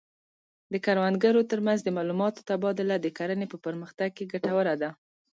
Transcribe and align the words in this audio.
د 0.71 0.73
کروندګرو 0.85 1.41
ترمنځ 1.51 1.79
د 1.83 1.89
معلوماتو 1.97 2.45
تبادله 2.49 2.95
د 3.01 3.07
کرنې 3.17 3.45
په 3.49 3.57
پرمختګ 3.65 4.09
کې 4.17 4.29
ګټوره 4.33 4.73
ده. 4.81 4.89